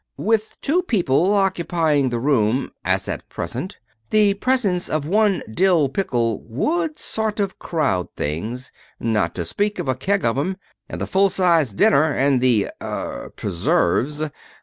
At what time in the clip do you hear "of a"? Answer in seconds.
9.77-9.93